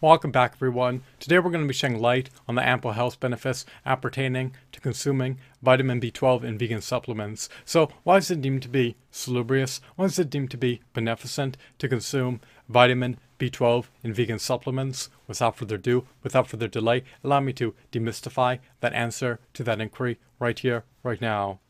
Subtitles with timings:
[0.00, 1.02] Welcome back, everyone.
[1.20, 5.38] Today we're going to be shedding light on the ample health benefits appertaining to consuming
[5.62, 7.48] vitamin B12 in vegan supplements.
[7.64, 9.80] So, why is it deemed to be salubrious?
[9.94, 15.08] Why is it deemed to be beneficent to consume vitamin B12 in vegan supplements?
[15.28, 20.18] Without further ado, without further delay, allow me to demystify that answer to that inquiry
[20.40, 21.60] right here, right now.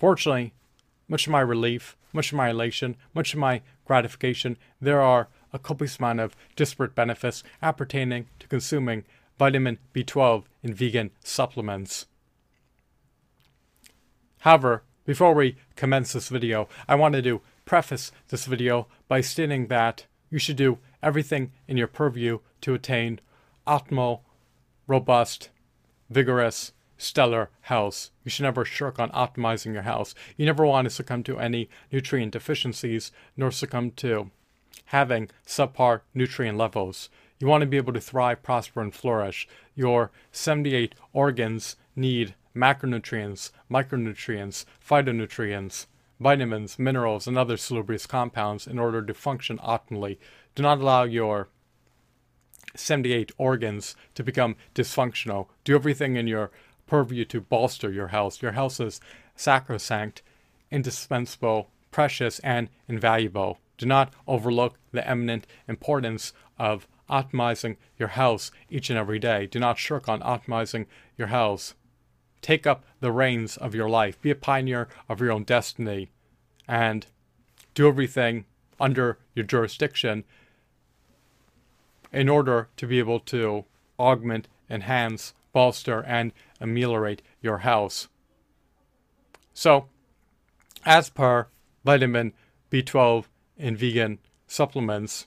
[0.00, 0.54] Fortunately,
[1.06, 5.58] much of my relief, much of my elation, much of my gratification, there are a
[5.58, 9.04] copious amount of disparate benefits appertaining to consuming
[9.38, 12.06] vitamin B12 in vegan supplements.
[14.38, 20.06] However, before we commence this video, I wanted to preface this video by stating that
[20.30, 23.20] you should do everything in your purview to attain
[23.66, 24.20] optimal,
[24.86, 25.50] robust,
[26.10, 28.10] vigorous, stellar health.
[28.24, 30.14] You should never shirk on optimizing your health.
[30.36, 34.30] You never want to succumb to any nutrient deficiencies nor succumb to
[34.86, 37.08] having subpar nutrient levels.
[37.38, 39.46] You want to be able to thrive, prosper, and flourish.
[39.74, 45.86] Your 78 organs need macronutrients, micronutrients, phytonutrients,
[46.20, 50.18] vitamins, minerals, and other salubrious compounds in order to function optimally.
[50.54, 51.48] Do not allow your
[52.74, 55.46] 78 organs to become dysfunctional.
[55.64, 56.50] Do everything in your
[56.86, 58.42] purview to bolster your health.
[58.42, 59.00] Your health is
[59.36, 60.22] sacrosanct,
[60.70, 63.58] indispensable, precious, and invaluable.
[63.78, 69.46] Do not overlook the eminent importance of optimizing your house each and every day.
[69.46, 71.74] Do not shirk on optimizing your house.
[72.42, 74.20] Take up the reins of your life.
[74.20, 76.10] Be a pioneer of your own destiny.
[76.66, 77.06] And
[77.74, 78.44] do everything
[78.80, 80.24] under your jurisdiction
[82.12, 83.64] in order to be able to
[83.98, 88.08] augment, enhance, bolster, and ameliorate your house.
[89.54, 89.88] So,
[90.84, 91.48] as per
[91.84, 92.32] vitamin
[92.70, 93.24] B12
[93.58, 95.26] in vegan supplements,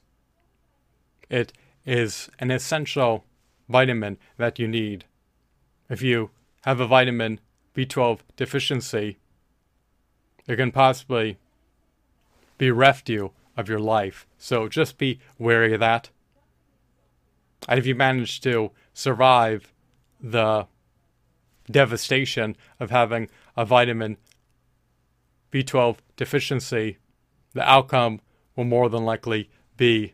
[1.29, 1.53] it
[1.85, 3.25] is an essential
[3.69, 5.05] vitamin that you need.
[5.89, 7.39] If you have a vitamin
[7.75, 9.17] B12 deficiency,
[10.47, 11.37] it can possibly
[12.57, 14.27] bereft you of your life.
[14.37, 16.09] So just be wary of that.
[17.67, 19.73] And if you manage to survive
[20.19, 20.67] the
[21.69, 24.17] devastation of having a vitamin
[25.51, 26.97] B12 deficiency,
[27.53, 28.21] the outcome
[28.55, 30.13] will more than likely be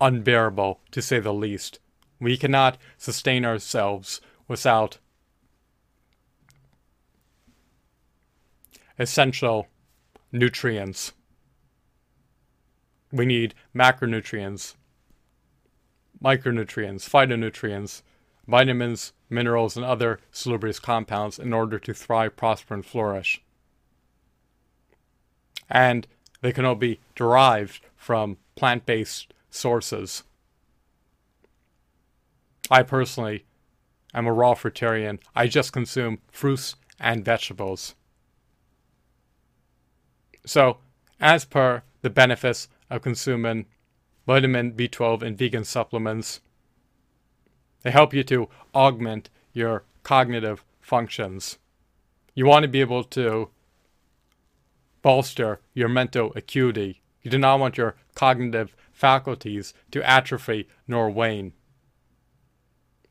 [0.00, 1.78] unbearable, to say the least.
[2.20, 4.98] We cannot sustain ourselves without
[8.98, 9.68] essential
[10.32, 11.12] nutrients.
[13.12, 14.74] We need macronutrients,
[16.22, 18.02] micronutrients, phytonutrients,
[18.46, 23.42] vitamins, minerals, and other salubrious compounds in order to thrive, prosper, and flourish
[25.70, 26.06] and
[26.44, 30.24] they can all be derived from plant based sources.
[32.70, 33.46] I personally
[34.12, 35.20] am a raw fruitarian.
[35.34, 37.94] I just consume fruits and vegetables.
[40.44, 40.76] So,
[41.18, 43.64] as per the benefits of consuming
[44.26, 46.42] vitamin B12 in vegan supplements,
[47.80, 51.56] they help you to augment your cognitive functions.
[52.34, 53.48] You want to be able to
[55.04, 57.02] bolster your mental acuity.
[57.22, 61.52] You do not want your cognitive faculties to atrophy nor wane.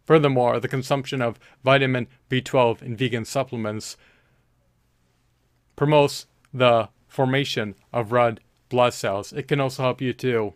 [0.04, 3.96] Furthermore, the consumption of vitamin B12 in vegan supplements
[5.76, 8.40] promotes the formation of red
[8.70, 9.32] blood cells.
[9.32, 10.56] It can also help you to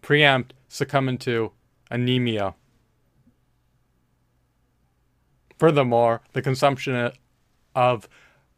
[0.00, 1.52] preempt succumbing to
[1.90, 2.54] anemia.
[5.58, 7.12] Furthermore, the consumption
[7.74, 8.08] of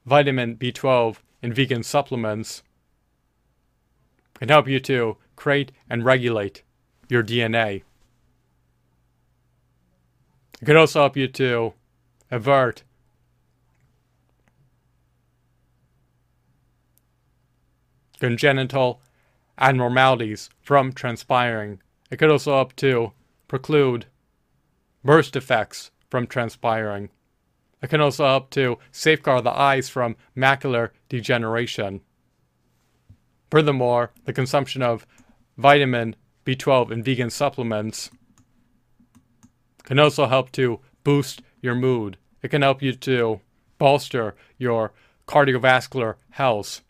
[0.07, 2.63] vitamin B12 in vegan supplements
[4.35, 6.63] can help you to create and regulate
[7.09, 7.83] your DNA.
[10.61, 11.75] It can also help you to
[12.31, 12.83] avert
[18.19, 19.01] congenital
[19.59, 21.81] abnormalities from transpiring.
[22.11, 23.13] It could also help to
[23.47, 24.07] preclude
[25.05, 27.11] birth defects from transpiring.
[27.83, 32.01] It can also help to safeguard the eyes from macular degeneration.
[33.51, 35.07] Furthermore, the consumption of
[35.57, 38.11] vitamin B12 in vegan supplements
[39.85, 42.19] can also help to boost your mood.
[42.43, 43.41] It can help you to
[43.79, 44.93] bolster your
[45.27, 46.83] cardiovascular health.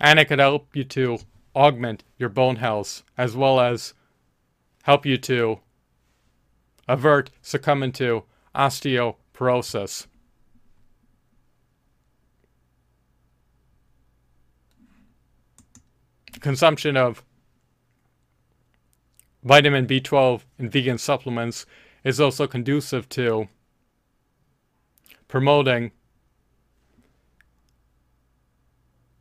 [0.00, 1.18] And it could help you to
[1.54, 3.94] augment your bone health as well as
[4.86, 5.58] help you to
[6.86, 8.22] avert succumbing to
[8.54, 10.06] osteoporosis.
[16.40, 17.24] consumption of
[19.42, 21.66] vitamin B12 in vegan supplements
[22.04, 23.48] is also conducive to
[25.26, 25.90] promoting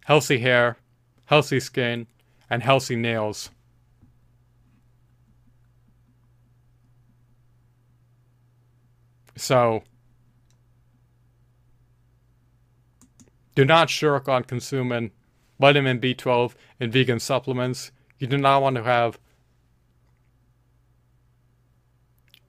[0.04, 0.78] healthy hair,
[1.26, 2.06] healthy skin,
[2.50, 3.50] and healthy nails.
[9.36, 9.84] So,
[13.56, 15.12] do not shirk on consuming
[15.60, 17.92] vitamin B12 in vegan supplements.
[18.20, 19.20] You do not want to have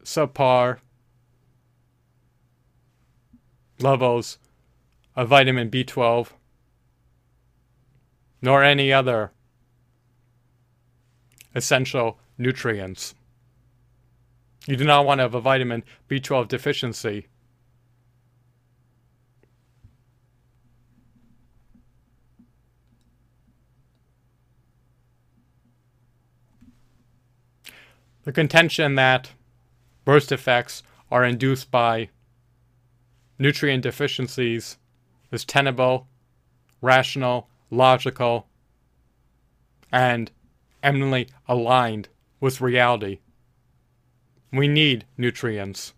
[0.05, 0.79] subpar
[3.81, 4.39] levels
[5.17, 6.29] of vitamin B12
[8.41, 9.33] nor any other
[11.55, 13.15] essential nutrients.
[14.67, 17.29] You do not want to have a vitamin B12 deficiency.
[28.25, 29.31] The contention that
[30.05, 30.83] birth effects
[31.13, 32.09] are induced by
[33.39, 34.79] nutrient deficiencies
[35.31, 36.09] is tenable,
[36.81, 38.49] rational, logical,
[39.93, 40.33] and
[40.83, 42.09] eminently aligned
[42.41, 43.21] with reality.
[44.53, 45.93] We need nutrients.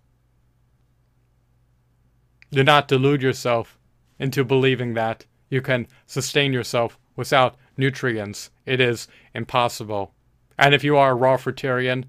[2.51, 3.79] Do not delude yourself
[4.19, 8.51] into believing that you can sustain yourself without nutrients.
[8.67, 10.15] It is impossible.
[10.59, 12.05] And if you are a raw fruitarian,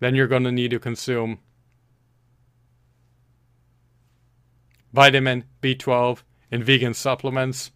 [0.00, 1.38] then you're going to need to consume
[4.92, 7.70] vitamin B12 in vegan supplements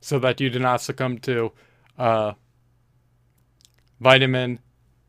[0.00, 1.52] so that you do not succumb to
[1.98, 2.32] uh,
[4.00, 4.60] vitamin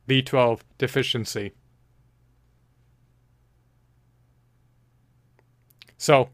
[0.07, 1.53] B12 deficiency.
[5.99, 6.29] So,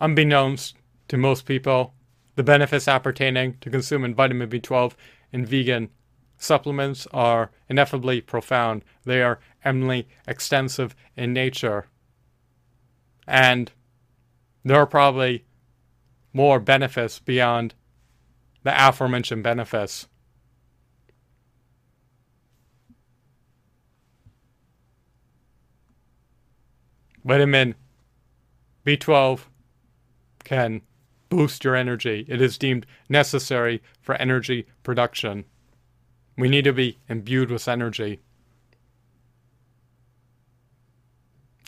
[0.00, 0.74] unbeknownst
[1.08, 1.92] to most people,
[2.34, 4.94] the benefits appertaining to consuming vitamin B12
[5.32, 5.90] in vegan
[6.38, 8.84] supplements are ineffably profound.
[9.04, 11.88] They are eminently extensive in nature.
[13.26, 13.70] And
[14.64, 15.44] there are probably
[16.32, 17.74] more benefits beyond
[18.62, 20.08] the aforementioned benefits.
[27.28, 27.74] Vitamin
[28.86, 29.40] B12
[30.44, 30.80] can
[31.28, 32.24] boost your energy.
[32.26, 35.44] It is deemed necessary for energy production.
[36.38, 38.20] We need to be imbued with energy.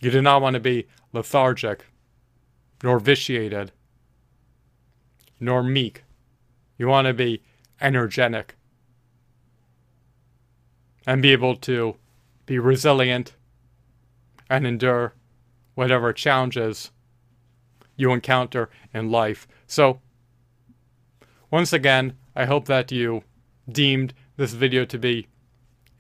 [0.00, 1.84] You do not want to be lethargic,
[2.82, 3.70] nor vitiated,
[5.38, 6.04] nor meek.
[6.78, 7.42] You want to be
[7.82, 8.56] energetic
[11.06, 11.96] and be able to
[12.46, 13.34] be resilient
[14.48, 15.12] and endure
[15.74, 16.90] whatever challenges
[17.96, 19.46] you encounter in life.
[19.66, 20.00] So,
[21.50, 23.24] once again, I hope that you
[23.70, 25.28] deemed this video to be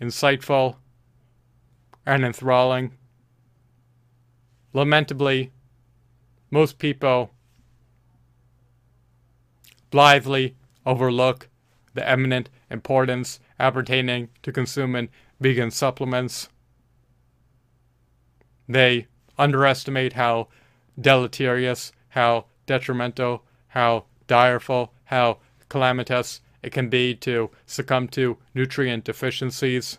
[0.00, 0.76] insightful
[2.06, 2.92] and enthralling.
[4.72, 5.52] Lamentably,
[6.50, 7.32] most people
[9.90, 10.56] blithely
[10.86, 11.48] overlook
[11.94, 15.08] the eminent importance appertaining to consuming
[15.40, 16.48] vegan supplements.
[18.68, 19.08] They
[19.40, 20.48] underestimate how
[21.00, 29.98] deleterious, how detrimental, how direful, how calamitous it can be to succumb to nutrient deficiencies.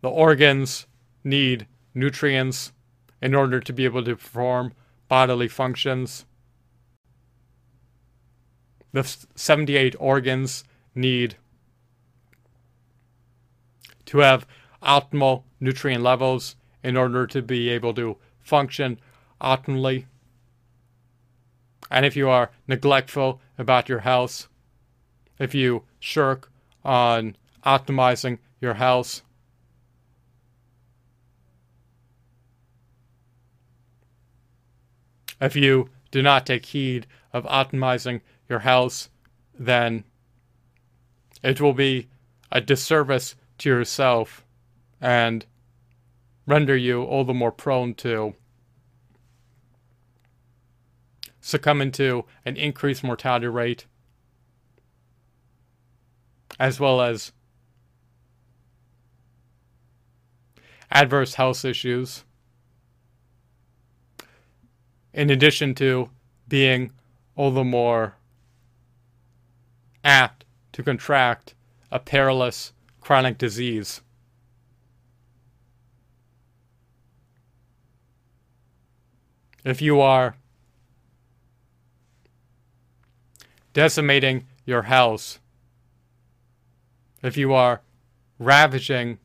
[0.00, 0.86] The organs
[1.24, 2.72] need nutrients
[3.20, 4.72] in order to be able to perform
[5.08, 6.26] bodily functions.
[8.96, 11.36] The 78 organs need
[14.06, 14.46] to have
[14.82, 18.98] optimal nutrient levels in order to be able to function
[19.38, 20.06] optimally.
[21.90, 24.48] And if you are neglectful about your health,
[25.38, 26.50] if you shirk
[26.82, 27.36] on
[27.66, 29.20] optimizing your health,
[35.38, 39.08] If you do not take heed of optimizing your health,
[39.58, 40.04] then
[41.42, 42.08] it will be
[42.50, 44.44] a disservice to yourself
[45.00, 45.46] and
[46.46, 48.34] render you all the more prone to
[51.40, 53.86] succumbing to an increased mortality rate
[56.58, 57.32] as well as
[60.90, 62.24] adverse health issues
[65.12, 66.10] in addition to
[66.48, 66.90] being
[67.36, 68.15] all the more
[70.06, 71.54] apt to contract
[71.90, 74.00] a perilous chronic disease.
[79.64, 80.36] If you are
[83.74, 85.40] decimating your house,
[87.20, 87.82] if you are
[88.38, 89.18] ravaging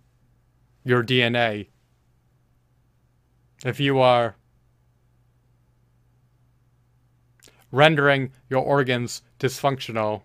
[0.84, 1.68] your DNA,
[3.64, 4.36] if you are
[7.72, 10.24] rendering your organs dysfunctional,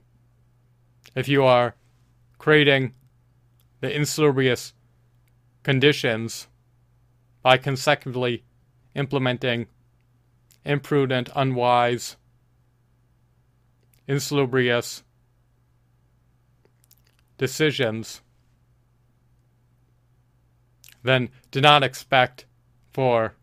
[1.16, 1.74] if you are
[2.38, 2.92] creating
[3.80, 4.74] the insalubrious
[5.62, 6.46] conditions
[7.42, 8.44] by consecutively
[8.94, 9.66] implementing
[10.64, 12.16] imprudent, unwise,
[14.06, 15.02] insalubrious
[17.38, 18.20] decisions,
[21.02, 22.44] then do not expect
[22.92, 23.34] for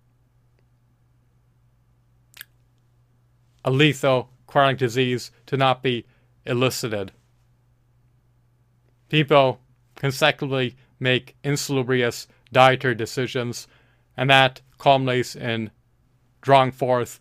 [3.66, 6.06] a lethal chronic disease to not be
[6.46, 7.12] elicited.
[9.14, 9.60] People
[9.96, 13.68] consecutively make insalubrious dietary decisions,
[14.18, 15.70] and that culminates in
[16.42, 17.20] drawing forth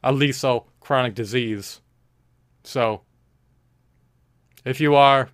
[0.00, 1.80] a lethal chronic disease.
[2.62, 3.00] So,
[4.64, 5.30] if you are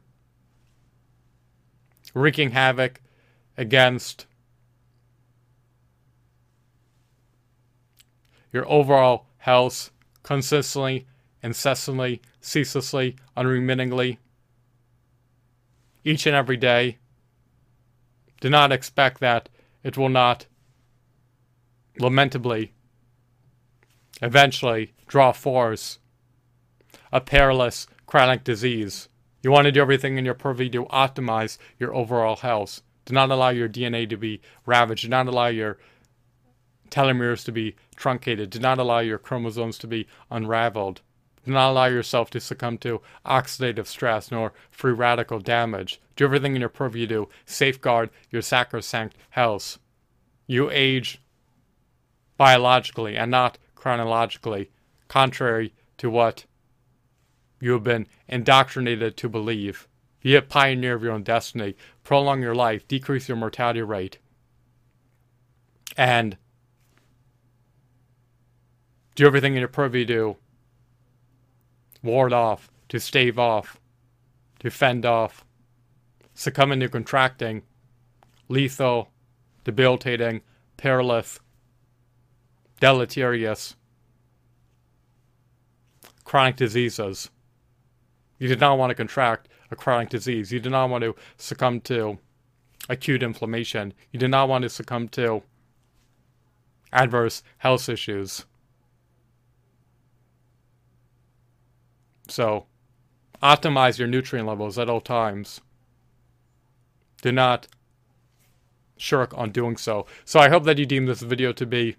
[2.15, 3.03] wreaking havoc
[3.59, 4.25] against
[8.55, 9.91] your overall health
[10.23, 11.07] consistently,
[11.43, 14.19] incessantly, ceaselessly, unremittingly,
[16.05, 16.99] each and every day,
[18.41, 19.49] do not expect that
[19.83, 20.47] it will not
[21.99, 22.73] lamentably
[24.23, 25.99] eventually draw force
[27.13, 29.09] a perilous chronic disease.
[29.43, 32.83] You want to do everything in your purview to optimize your overall health.
[33.07, 35.03] Do not allow your DNA to be ravaged.
[35.03, 35.79] Do not allow your
[36.91, 38.51] telomeres to be truncated.
[38.51, 41.01] Do not allow your chromosomes to be unraveled.
[41.45, 46.01] Do not allow yourself to succumb to oxidative stress nor free radical damage.
[46.17, 49.79] Do everything in your purview to safeguard your sacrosanct health.
[50.47, 51.21] You age
[52.37, 54.71] biologically and not chronologically,
[55.09, 56.45] contrary to what
[57.61, 59.89] you have been indoctrinated to believe.
[60.23, 61.77] Be a pioneer of your own destiny.
[62.05, 62.87] Prolong your life.
[62.87, 64.19] Decrease your mortality rate.
[65.97, 66.37] And
[69.15, 70.37] do everything in your purview to
[72.03, 73.81] ward off, to stave off,
[74.61, 75.45] to fend off,
[76.35, 77.63] succumbing to contracting
[78.49, 79.11] lethal,
[79.65, 80.41] debilitating,
[80.77, 81.39] perilous,
[82.81, 83.77] deleterious
[86.25, 87.31] chronic diseases.
[88.39, 90.53] You do not want to contract a chronic disease.
[90.53, 92.19] You do not want to succumb to
[92.89, 93.93] acute inflammation.
[94.13, 95.43] You do not want to succumb to
[96.93, 98.47] adverse health issues.
[102.31, 102.67] So,
[103.43, 105.61] optimize your nutrient levels at all times.
[107.23, 107.67] Do not
[108.97, 110.07] shirk on doing so.
[110.25, 111.97] So, I hope that you deem this video to be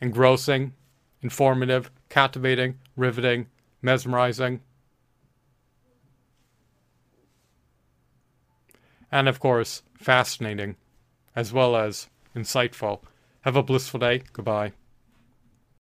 [0.00, 0.74] engrossing,
[1.22, 3.48] informative, captivating, riveting,
[3.82, 4.60] mesmerizing,
[9.10, 10.76] and of course, fascinating,
[11.34, 13.00] as well as insightful.
[13.42, 14.22] Have a blissful day.
[14.32, 14.72] Goodbye.